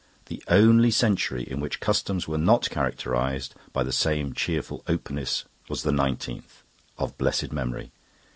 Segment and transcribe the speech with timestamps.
[0.25, 5.83] The only century in which customs were not characterised by the same cheerful openness was
[5.83, 6.63] the nineteenth,
[6.97, 7.91] of blessed memory.